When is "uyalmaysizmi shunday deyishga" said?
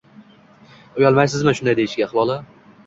1.03-2.11